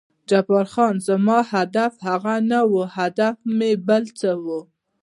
[0.29, 4.47] جبار خان: زما هدف هغه نه و، هدف مې بل څه و.